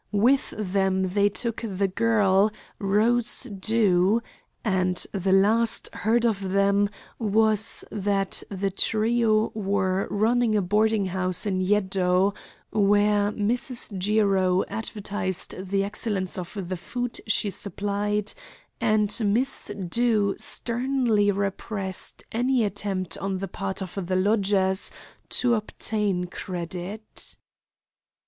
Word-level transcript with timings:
With 0.17 0.55
them 0.57 1.03
they 1.03 1.29
took 1.29 1.61
the 1.61 1.87
girl, 1.87 2.49
Rose 2.79 3.43
Dew, 3.43 4.19
and 4.65 4.95
the 5.11 5.31
last 5.31 5.93
heard 5.93 6.25
of 6.25 6.53
them 6.53 6.89
was 7.19 7.85
that 7.91 8.41
the 8.49 8.71
trio 8.71 9.51
were 9.53 10.07
running 10.09 10.55
a 10.55 10.61
boarding 10.63 11.05
house 11.05 11.45
in 11.45 11.61
Yeddo, 11.61 12.33
where 12.71 13.31
Mrs. 13.31 13.95
Jiro 13.95 14.63
advertised 14.69 15.53
the 15.69 15.83
excellence 15.83 16.35
of 16.35 16.57
the 16.67 16.77
food 16.77 17.19
she 17.27 17.51
supplied, 17.51 18.33
and 18.81 19.15
Miss 19.23 19.67
Dew 19.87 20.33
sternly 20.39 21.29
repressed 21.29 22.23
any 22.31 22.63
attempt 22.65 23.19
on 23.19 23.37
the 23.37 23.47
part 23.47 23.83
of 23.83 24.07
the 24.07 24.15
lodgers 24.15 24.89
to 25.29 25.53
obtain 25.53 26.25
credit. 26.25 27.35